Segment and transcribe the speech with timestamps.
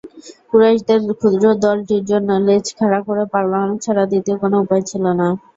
[0.49, 5.27] কুরাইশদের ক্ষুদ্র দলটির জন্য লেজ খাড়া করে পালানো ছাড়া দ্বিতীয় কোন উপায় ছিল না।